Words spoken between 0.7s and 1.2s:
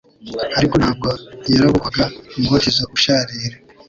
ntabwo